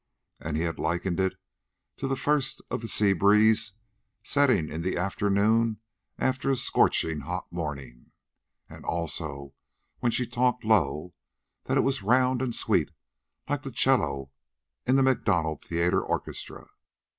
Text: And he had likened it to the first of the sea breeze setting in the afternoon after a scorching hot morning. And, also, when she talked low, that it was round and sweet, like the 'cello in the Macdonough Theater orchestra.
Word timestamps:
And 0.39 0.57
he 0.57 0.63
had 0.63 0.79
likened 0.79 1.19
it 1.19 1.35
to 1.97 2.07
the 2.07 2.15
first 2.15 2.59
of 2.71 2.81
the 2.81 2.87
sea 2.87 3.13
breeze 3.13 3.73
setting 4.23 4.67
in 4.67 4.81
the 4.81 4.97
afternoon 4.97 5.79
after 6.17 6.49
a 6.49 6.55
scorching 6.55 7.19
hot 7.19 7.45
morning. 7.51 8.11
And, 8.67 8.83
also, 8.83 9.53
when 9.99 10.11
she 10.11 10.25
talked 10.25 10.63
low, 10.63 11.13
that 11.65 11.77
it 11.77 11.81
was 11.81 12.01
round 12.01 12.41
and 12.41 12.55
sweet, 12.55 12.89
like 13.47 13.61
the 13.61 13.69
'cello 13.71 14.31
in 14.87 14.95
the 14.95 15.03
Macdonough 15.03 15.61
Theater 15.61 16.01
orchestra. 16.01 16.65